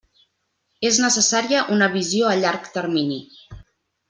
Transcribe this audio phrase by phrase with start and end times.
[0.89, 3.21] És necessària una visió a llarg termini.